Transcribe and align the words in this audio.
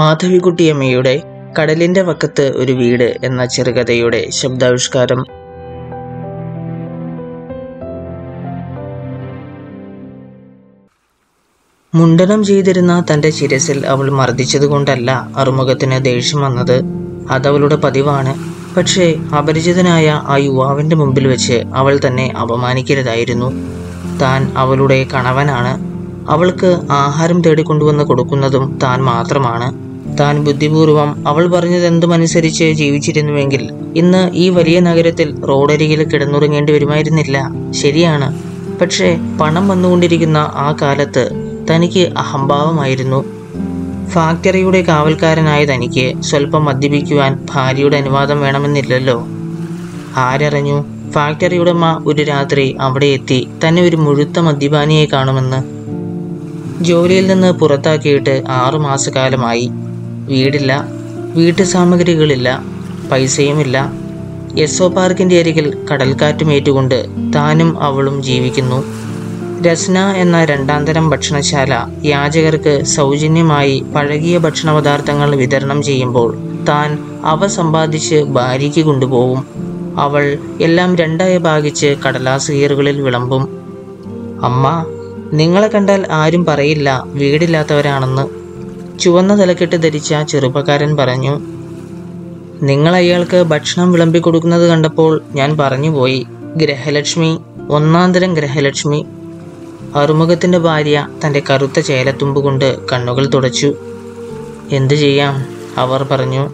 മാധവിക്കുട്ടിയമ്മയുടെ 0.00 1.22
കടലിന്റെ 1.60 2.02
വക്കത്ത് 2.02 2.52
ഒരു 2.56 2.72
വീട് 2.72 3.16
എന്ന 3.24 3.46
ചെറുകഥയുടെ 3.46 4.26
ശബ്ദാവിഷ്കാരം. 4.28 5.24
മുണ്ടനം 11.94 12.44
ചെയ്തിരുന്ന 12.44 13.04
തന്റെ 13.12 13.30
ശിരസിൽ 13.30 13.86
അവൾ 13.86 14.10
മർദ്ദിച്ചതുകൊണ്ടല്ല 14.10 15.28
അറുമുഖത്തിന് 15.36 16.04
ദേഷ്യം 16.04 16.40
വന്നത്. 16.40 16.82
അതവളുടെ 17.30 17.76
പതിവാണ്. 17.76 18.34
പക്ഷേ 18.76 19.14
അപരിചിതനായ 19.38 20.22
ആ 20.26 20.36
യുവാവിന്റെ 20.36 20.96
മുമ്പിൽ 20.96 21.28
വെച്ച് 21.28 21.62
അവൾ 21.74 22.00
തന്നെ 22.06 22.32
അപമാനിക്കരുതായിരുന്നു. 22.40 23.52
താൻ 24.22 24.52
അവളുടെ 24.56 25.06
കണവനാണ്. 25.14 25.90
അവൾക്ക് 26.30 26.78
ആഹാരം 26.90 27.42
തേടിക്കൊണ്ടുവന്ന് 27.42 28.04
കൊടുക്കുന്നതും 28.04 28.78
താൻ 28.82 29.02
മാത്രമാണ്. 29.02 29.89
താൻ 30.20 30.44
ബുദ്ധിപൂർവം 30.44 31.28
അവൾ 31.28 31.46
പറഞ്ഞതെന്തുമനുസരിച്ച് 31.46 32.64
ജീവിച്ചിരുന്നുവെങ്കിൽ 32.64 33.70
ഇന്ന് 33.96 34.30
ഈ 34.34 34.48
വലിയ 34.48 34.80
നഗരത്തിൽ 34.80 35.44
റോഡരികിൽ 35.44 36.04
കിടന്നുറങ്ങേണ്ടി 36.04 36.72
വരുമായിരുന്നില്ല. 36.72 37.50
ശരിയാണ്. 37.70 38.42
പക്ഷേ 38.78 39.18
പണം 39.40 39.68
വന്നുകൊണ്ടിരിക്കുന്ന 39.68 40.38
ആ 40.38 40.76
കാലത്ത് 40.82 41.30
തനിക്ക് 41.70 42.12
അഹംഭാവമായിരുന്നു. 42.18 43.24
ഫാക്ടറിയുടെ 44.10 44.82
കാവൽക്കാരനായ 44.82 45.64
തനിക്ക് 45.64 46.22
സ്വല്പം 46.22 46.64
മദ്യപിക്കുവാൻ 46.64 47.46
ഭാര്യയുടെ 47.50 47.96
അനുവാദം 47.96 48.40
വേണമെന്നില്ലല്ലോ. 48.40 49.26
ആരറിഞ്ഞു? 50.16 50.84
ഫാക്ടറി 51.10 51.58
ഉടമ 51.58 52.02
ഒരു 52.06 52.22
രാത്രി 52.22 52.76
അവിടെ 52.80 53.06
എത്തി 53.06 53.48
തന്നെ 53.68 53.82
ഒരു 53.82 53.96
മുഴുത്ത 53.96 54.38
മദ്യപാനിയെ 54.38 55.06
കാണുമെന്ന്. 55.06 55.80
ജോലിയിൽ 56.84 57.26
നിന്ന് 57.26 57.52
പുറത്താക്കിയിട്ട് 57.52 58.42
ആറു 58.48 58.78
മാസക്കാലമായി. 58.78 59.70
വീടില്ല 60.30 60.88
വീട്ടു 61.36 61.62
സാമഗ്രികളില്ല 61.62 62.64
പൈസയുമില്ല. 63.12 63.92
എസ് 64.58 64.82
ഒ 64.82 64.88
പാർക്കിന്റെ 64.88 65.38
അരികിൽ 65.38 65.76
കടൽക്കാറ്റുമേറ്റുകൊണ്ട് 65.92 67.06
താനും 67.34 67.82
അവളും 67.82 68.22
ജീവിക്കുന്നു. 68.22 68.84
രസ്ന 69.66 69.98
എന്ന 69.98 70.44
രണ്ടാം 70.44 70.86
തരം 70.86 71.10
ഭക്ഷണശാല 71.10 71.86
യാചകർക്ക് 72.04 72.84
സൗജന്യമായി 72.84 73.84
പഴകിയ 73.94 74.38
ഭക്ഷണ 74.38 74.72
പദാർത്ഥങ്ങൾ 74.72 75.36
വിതരണം 75.36 75.82
ചെയ്യുമ്പോൾ 75.82 76.38
താൻ 76.68 76.98
അവ 77.24 77.46
സമ്പാദിച്ച് 77.46 78.14
ഭാര്യയ്ക്ക് 78.14 78.80
കൊണ്ടുപോകും 78.80 79.46
അവൾ 80.00 80.38
എല്ലാം 80.60 80.96
രണ്ടായി 80.96 81.38
ഭാഗിച്ച് 81.38 81.96
കടലാസ് 82.06 82.52
കീറുകളിൽ 82.52 83.00
വിളമ്പും. 83.00 83.48
അമ്മ 84.44 84.86
നിങ്ങളെ 85.32 85.68
കണ്ടാൽ 85.68 86.06
ആരും 86.10 86.44
പറയില്ല 86.44 87.04
വീടില്ലാത്തവരാണെന്ന്. 87.06 88.39
ചുവന്ന 89.00 89.42
തലക്കെട്ട് 89.42 89.76
ധരിച്ച 89.76 90.14
ചെറുപ്പക്കാരൻ 90.14 90.96
പറഞ്ഞു 90.96 91.40
നിങ്ങൾ 92.62 92.94
അയാൾക്ക് 92.94 93.42
ഭക്ഷണം 93.42 93.92
വിളമ്പി 93.92 94.18
കൊടുക്കുന്നത് 94.18 94.68
കണ്ടപ്പോൾ 94.68 95.22
ഞാൻ 95.32 95.56
പറഞ്ഞുപോയി 95.56 96.26
ഗ്രഹലക്ഷ്മി 96.56 97.38
ഒന്നാന്തരം 97.70 98.34
ഗ്രഹലക്ഷ്മി. 98.34 99.06
അറുമുഖത്തിന്റെ 99.94 100.58
ഭാര്യ 100.58 101.08
തന്റെ 101.26 101.42
കറുത്ത 101.50 101.80
ചേലത്തുമ്പ് 101.80 102.40
കൊണ്ട് 102.40 102.86
കണ്ണുകൾ 102.92 103.26
തുടച്ചു. 103.26 103.74
എന്തു 104.72 104.94
ചെയ്യാം? 104.94 105.46
അവർ 105.76 106.02
പറഞ്ഞു. 106.02 106.50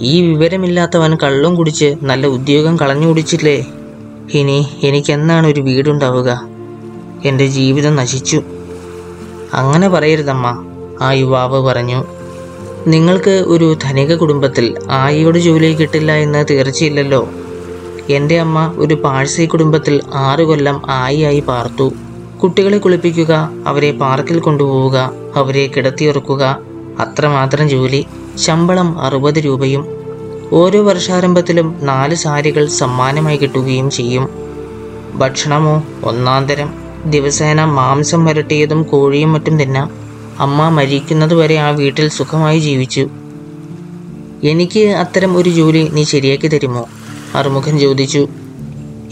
ഈ 0.00 0.22
വിവരമില്ലാത്തവൻ 0.22 1.16
കള്ളും 1.22 1.54
കുടിച്ച് 1.54 1.94
നല്ല 2.02 2.26
ഉദ്യോഗം 2.26 2.76
കളഞ്ഞു 2.76 3.06
കുടിച്ചില്ലേ? 3.06 3.66
ഇനി 4.34 4.66
എനിക്കെന്നാണ് 4.82 5.46
ഒരു 5.46 5.60
വീടുണ്ടാവുക? 5.60 6.48
എന്റെ 7.24 7.46
ജീവിതം 7.46 7.96
നശിച്ചു. 7.96 8.42
അങ്ങനെ 9.54 9.88
പറയരുതമ്മ. 9.88 10.73
ആ 11.00 11.12
യുവാവ് 11.12 11.60
പറഞ്ഞു 11.60 12.04
നിങ്ങൾക്ക് 12.86 13.30
ഒരു 13.30 13.76
ധനിക 13.82 14.14
കുടുംബത്തിൽ 14.14 14.74
ആയിയോട് 14.90 15.38
ജോലി 15.38 15.74
കിട്ടില്ല 15.74 16.12
എന്ന് 16.12 16.44
തീർച്ചയില്ലല്ലോ. 16.50 17.28
എന്റെ 18.10 18.40
അമ്മ 18.40 18.74
ഒരു 18.76 18.94
പാഴ്സി 18.94 19.46
കുടുംബത്തിൽ 19.46 20.00
ആറു 20.14 20.44
കൊല്ലം 20.44 20.82
ആയിയായി 20.88 21.40
പാർത്തു. 21.40 21.92
കുട്ടികളെ 22.42 22.78
കുളിപ്പിക്കുക 22.78 23.50
അവരെ 23.66 23.92
പാർക്കിൽ 23.92 24.38
കൊണ്ടുപോവുക 24.38 25.12
അവരെ 25.36 25.66
കിടത്തിയുറക്കുക 25.66 26.58
അത്രമാത്രം 26.98 27.68
ജോലി. 27.68 28.06
ശമ്പളം 28.36 29.00
അറുപത് 29.00 29.34
രൂപയും. 29.34 29.86
ഓരോ 30.52 30.82
വർഷാരംഭത്തിലും 30.82 31.76
നാല് 31.82 32.14
സാരികൾ 32.14 32.66
സമ്മാനമായി 32.66 33.36
കിട്ടുകയും 33.36 33.90
ചെയ്യും. 33.90 34.28
ഭക്ഷണമോ 35.14 35.82
ഒന്നാന്തരം 36.04 36.72
ദിവസേന 37.06 37.64
മാംസം 37.64 38.24
വരട്ടിയതും 38.24 38.82
കോഴിയും 38.82 39.32
മറ്റും 39.32 39.58
തിന്നാം. 39.58 40.03
അമ്മ 40.38 40.68
മരിക്കുന്നതുവരെ 40.68 41.56
ആ 41.58 41.70
വീട്ടിൽ 41.70 42.08
സുഖമായി 42.08 42.58
ജീവിച്ചു. 42.58 43.08
എനിക്ക് 44.44 44.88
അത്തരം 44.88 45.36
ഒരു 45.36 45.50
ജോലി 45.50 45.88
നീ 45.92 46.04
ശരിയാക്കി 46.04 46.46
തരുമോ? 46.46 46.88
അറുമുഖൻ 47.34 47.78
ചോദിച്ചു. 47.78 48.28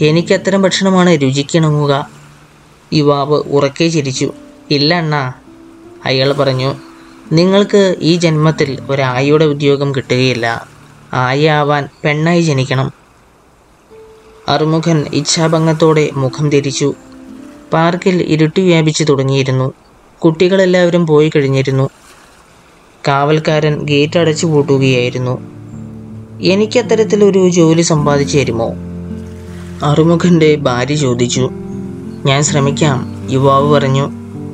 എനിക്ക് 0.01 0.33
അത്തരം 0.33 0.61
ഭക്ഷണമാണ് 0.61 1.21
രുചിക്കിണങ്ങുക. 1.21 2.09
യുവാവ് 2.93 3.33
ഉറക്കെ 3.33 3.87
ചിരിച്ചു. 3.87 4.33
ഇല്ല 4.71 4.95
അണ്ണാ 4.95 5.33
അയാൾ 6.05 6.33
പറഞ്ഞു. 6.33 6.75
നിങ്ങൾക്ക് 7.31 7.95
ഈ 8.01 8.15
ജന്മത്തിൽ 8.15 8.77
ഒരായയുടെ 8.89 9.45
ഉദ്യോഗം 9.45 9.95
കിട്ടുകയില്ല. 9.95 10.67
ആയാവാൻ 11.13 11.89
പെണ്ണായി 12.03 12.41
ജനിക്കണം. 12.41 12.91
അറുമുഖൻ 14.47 15.05
ഇച്ഛാഭംഗത്തോടെ 15.13 16.09
മുഖം 16.13 16.49
തിരിച്ചു. 16.49 16.93
പാർക്കിൽ 17.73 18.21
ഇരുട്ടി 18.21 18.61
വ്യാപിച്ചു 18.61 19.03
തുടങ്ങിയിരുന്നു. 19.03 19.73
കുട്ടികളെല്ലാവരും 20.25 21.07
പോയി 21.07 21.31
കഴിഞ്ഞിരുന്നു. 21.35 21.89
കാവൽക്കാരൻ 23.07 23.83
ഗേറ്റ് 23.83 24.19
അടച്ചു 24.19 24.45
പൂട്ടുകയായിരുന്നു. 24.45 25.41
എനിക്കത്തരത്തിലൊരു 26.41 27.49
ജോലി 27.49 27.81
സമ്പാദിച്ചു 27.81 28.37
തരുമോ? 28.37 28.69
അറുമുഖന്റെ 29.83 30.55
ഭാര്യ 30.55 30.95
ചോദിച്ചു. 30.95 31.49
ഞാൻ 32.25 32.43
ശ്രമിക്കാം 32.43 33.27
യുവാവ് 33.31 33.71
പറഞ്ഞു. 33.71 34.09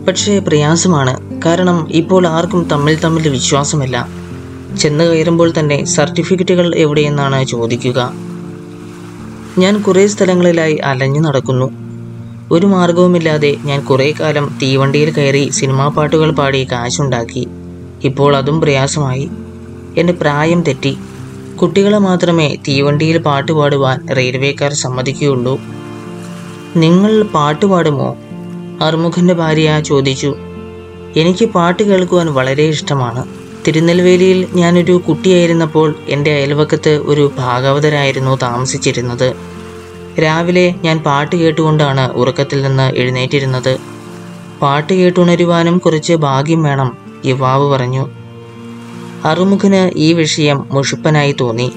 പക്ഷേ 0.08 0.40
പ്രയാസമാണ്. 0.40 1.41
കാരണം 1.41 1.88
ഇപ്പോൾ 1.91 2.28
ആർക്കും 2.28 2.63
തമ്മിൽ 2.63 3.00
തമ്മിൽ 3.00 3.29
വിശ്വാസമില്ല. 3.29 4.08
ചെന്ന് 4.79 5.03
കയറുമ്പോൾ 5.03 5.53
തന്നെ 5.59 5.85
സർട്ടിഫിക്കറ്റുകൾ 5.85 6.75
എവിടെയെന്നാണ് 6.75 7.46
ചോദിക്കുക. 7.46 8.13
ഞാൻ 9.58 9.81
കുറേ 9.81 10.08
സ്ഥലങ്ങളിലായി 10.08 10.75
അലഞ്ഞു 10.75 11.19
നടക്കുന്നു. 11.19 11.89
ഒരു 12.52 12.66
മാർഗവുമില്ലാതെ 12.66 13.58
ഞാൻ 13.64 13.82
കുറേ 13.82 14.14
കാലം 14.20 14.60
തീവണ്ടിയിൽ 14.62 15.14
കയറി 15.14 15.50
സിനിമാ 15.50 15.88
പാട്ടുകൾ 15.88 16.32
പാടി 16.32 16.68
കാശുണ്ടാക്കി. 16.72 17.48
ഇപ്പോൾ 18.04 18.36
അതും 18.38 18.62
പ്രയാസമായി. 18.62 19.30
എന്റെ 19.98 20.14
പ്രായം 20.14 20.62
തെറ്റി. 20.62 20.98
കുട്ടികളെ 21.62 21.98
മാത്രമേ 21.98 22.56
തീവണ്ടിയിൽ 22.68 23.18
പാട്ട് 23.18 23.52
പാടുവാൻ 23.52 24.16
റെയിൽവേക്കാർ 24.16 24.74
സമ്മതിക്കുകയുള്ളൂ. 24.74 25.59
നിങ്ങൾ 26.76 27.24
പാട്ട് 27.24 27.66
പാടുമോ? 27.66 28.18
അറുമുഖന്റെ 28.82 29.34
ഭാര്യ 29.34 29.80
ചോദിച്ചു. 29.80 30.36
എനിക്ക് 31.16 31.46
പാട്ട് 31.46 31.84
കേൾക്കുവാൻ 31.84 32.34
വളരെ 32.34 32.64
ഇഷ്ടമാണ്. 32.64 33.24
തിരുനെൽവേലിയിൽ 33.68 34.48
ഞാനൊരു 34.54 35.02
കുട്ടിയായിരുന്നപ്പോൾ 35.09 35.96
എന്റെ 36.08 36.32
അയൽവക്കത്ത് 36.32 36.90
ഒരു 36.90 37.32
ഭാഗവതരായിരുന്നു 37.38 38.38
താമസിച്ചിരുന്നത്. 38.42 39.59
രാവിലെ 40.19 40.75
ഞാൻ 40.84 41.00
പാട്ട് 41.00 41.35
കേട്ടുകൊണ്ടാണ് 41.35 42.12
ഉറക്കത്തിൽ 42.12 42.62
നിന്ന് 42.62 42.91
എഴുന്നേറ്റിരുന്നത്. 42.96 43.78
പാട്ട് 44.62 44.94
കേട്ടുണരുവാനും 44.94 45.78
കുറച്ച് 45.78 46.13
ഭാഗ്യം 46.13 46.63
വേണം 46.63 46.97
യുവാവ് 47.25 47.69
പറഞ്ഞു. 47.69 48.09
അറുമുഖന് 49.25 49.97
ഈ 49.97 50.13
വിഷയം 50.13 50.68
മുഷുപ്പനായി 50.72 51.31
തോന്നി. 51.31 51.72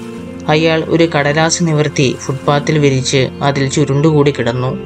അയാൾ 0.47 0.83
ഒരു 0.87 1.09
കടലാസ് 1.15 1.63
നിവർത്തി 1.63 2.15
ഫുട്പാത്തിൽ 2.19 2.77
വിരിച്ച് 2.77 3.29
അതിൽ 3.41 3.69
ചുരുണ്ടുകൂടി 3.69 4.31
കിടന്നു. 4.31 4.77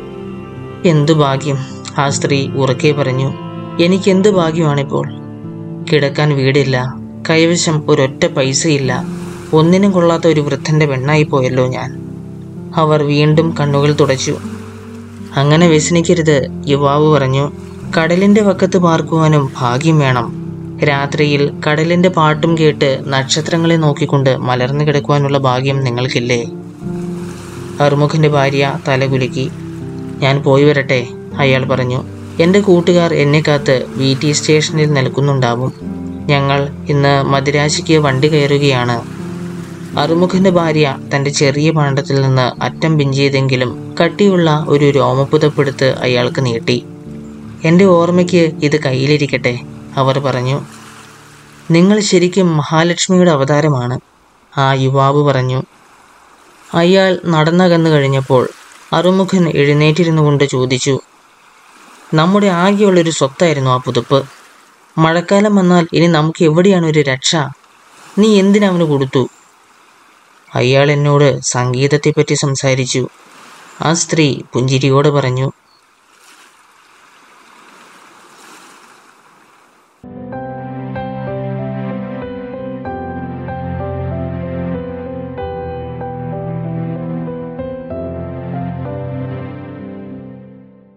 എന്തു 0.86 1.12
ഭാഗ്യം 1.12 1.58
ആ 1.98 2.10
സ്ത്രീ 2.10 2.48
ഉറക്കെ 2.48 2.92
പറഞ്ഞു. 2.92 3.34
എനിക്കെന്ത് 3.82 4.30
ഭാഗ്യമാണിപ്പോൾ? 4.30 5.08
കിടക്കാൻ 5.92 6.36
വീടില്ല 6.36 6.94
കൈവശം 7.30 7.84
ഒരൊറ്റ 7.90 8.26
പൈസയില്ല. 8.26 9.06
ഒന്നിനും 9.54 9.92
കൊള്ളാത്ത 9.92 10.28
ഒരു 10.28 10.42
വൃദ്ധന്റെ 10.42 10.86
പെണ്ണായിപ്പോയല്ലോ 10.86 11.68
ഞാൻ. 11.68 12.07
അവർ 12.76 13.04
വീണ്ടും 13.04 13.56
കണ്ണുകൾ 13.60 13.96
തുടച്ചു. 14.00 14.38
അങ്ങനെ 15.36 15.68
വ്യസനിക്കരുത് 15.68 16.48
യുവാവ് 16.68 17.14
പറഞ്ഞു. 17.14 17.52
കടലിന്റെ 17.98 18.42
വക്കത്ത് 18.42 18.78
പാർക്കുവാനും 18.78 19.54
ഭാഗ്യം 19.58 20.00
വേണം. 20.00 20.48
രാത്രിയിൽ 20.84 21.54
കടലിന്റെ 21.68 22.10
പാട്ടും 22.10 22.58
കേട്ട് 22.58 23.04
നക്ഷത്രങ്ങളെ 23.08 23.76
നോക്കിക്കൊണ്ട് 23.76 24.38
മലർന്നു 24.38 24.86
കിടക്കുവാനുള്ള 24.86 25.38
ഭാഗ്യം 25.38 25.84
നിങ്ങൾക്കില്ലേ? 25.84 26.46
അറുമുഖന്റെ 27.82 28.28
ഭാര്യ 28.28 28.80
തലകുലുക്കി 28.88 29.52
ഞാൻ 30.20 30.44
പോയി 30.44 30.64
വരട്ടെ 30.64 31.08
അയാൾ 31.38 31.66
പറഞ്ഞു. 31.66 32.04
എന്റെ 32.40 32.60
കൂട്ടുകാർ 32.60 33.14
എന്നെ 33.14 33.44
കാത്ത് 33.48 33.86
വി 33.96 34.18
ടി 34.24 34.32
സ്റ്റേഷനിൽ 34.32 34.94
നിൽക്കുന്നുണ്ടാവും. 34.94 35.74
ഞങ്ങൾ 36.28 36.70
ഇന്ന് 36.90 37.24
മദിരാശിക്ക് 37.24 37.94
വണ്ടി 37.94 38.28
കയറുകയാണ്. 38.28 39.17
അറുമുഖന്റെ 39.98 40.50
ഭാര്യ 40.50 40.98
തന്റെ 41.16 41.32
ചെറിയ 41.32 41.72
പാണ്ഡത്തിൽ 41.72 42.22
നിന്ന് 42.22 42.64
അറ്റം 42.64 42.98
പിഞ്ചിയതെങ്കിലും 42.98 43.96
കട്ടിയുള്ള 44.00 44.66
ഒരു 44.68 44.86
രോമപുതപ്പെടുത്ത് 44.86 45.96
അയാൾക്ക് 46.00 46.46
നീട്ടി. 46.46 46.86
എന്റെ 47.64 47.86
ഓർമ്മയ്ക്ക് 47.86 48.52
ഇത് 48.64 48.84
കയ്യിലിരിക്കട്ടെ 48.84 49.60
അവർ 49.96 50.20
പറഞ്ഞു. 50.20 50.58
നിങ്ങൾ 51.72 52.00
ശരിക്കും 52.00 52.58
മഹാലക്ഷ്മിയുടെ 52.58 53.32
അവതാരമാണ് 53.32 54.00
ആ 54.58 54.74
യുവാവ് 54.74 55.24
പറഞ്ഞു. 55.24 55.64
അയാൾ 56.74 57.20
നടന്നകന്നു 57.26 57.90
കഴിഞ്ഞപ്പോൾ 57.90 58.50
അറുമുഖൻ 58.94 59.50
എഴുന്നേറ്റിരുന്നു 59.50 60.22
കൊണ്ട് 60.22 60.44
ചോദിച്ചു 60.44 60.96
നമ്മുടെ 62.14 62.48
ആകെയുള്ളൊരു 62.48 63.10
സ്വത്തായിരുന്നു 63.10 63.72
ആ 63.72 63.78
പുതുപ്പ്. 63.78 64.20
മഴക്കാലം 64.98 65.56
വന്നാൽ 65.56 65.88
ഇനി 65.94 66.08
നമുക്ക് 66.08 66.44
എവിടെയാണ് 66.44 66.86
ഒരു 66.86 67.00
രക്ഷ? 67.00 67.36
നീ 68.20 68.40
എന്തിനവന് 68.40 68.84
കൊടുത്തു? 68.84 69.24
അയാൾ 70.56 70.92
എന്നോട് 70.92 71.42
സംഗീതത്തെപ്പറ്റി 71.42 72.34
സംസാരിച്ചു. 72.34 73.02
ആ 73.82 73.94
സ്ത്രീ 73.94 74.42
പുഞ്ചിരിയോടെ 74.54 75.10
പറഞ്ഞു 75.10 75.48